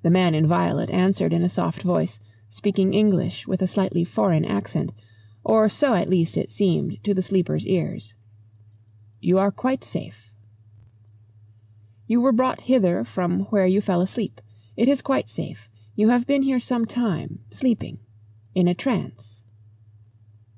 The 0.00 0.08
man 0.08 0.34
in 0.34 0.46
violet 0.46 0.88
answered 0.88 1.34
in 1.34 1.42
a 1.42 1.48
soft 1.50 1.82
voice, 1.82 2.18
speaking 2.48 2.94
English 2.94 3.46
with 3.46 3.60
a 3.60 3.66
slightly 3.66 4.02
foreign 4.02 4.46
accent, 4.46 4.94
or 5.44 5.68
so 5.68 5.92
at 5.92 6.08
least 6.08 6.38
it 6.38 6.50
seemed 6.50 7.04
to 7.04 7.12
the 7.12 7.20
Sleeper's 7.20 7.66
ears. 7.66 8.14
"You 9.20 9.36
are 9.38 9.50
quite 9.50 9.84
safe. 9.84 10.32
You 12.06 12.22
were 12.22 12.32
brought 12.32 12.62
hither 12.62 13.04
from 13.04 13.40
where 13.50 13.66
you 13.66 13.82
fell 13.82 14.00
asleep. 14.00 14.40
It 14.74 14.88
is 14.88 15.02
quite 15.02 15.28
safe. 15.28 15.68
You 15.96 16.08
have 16.08 16.26
been 16.26 16.40
here 16.40 16.58
some 16.58 16.86
time 16.86 17.40
sleeping. 17.50 17.98
In 18.54 18.66
a 18.66 18.72
trance." 18.74 19.44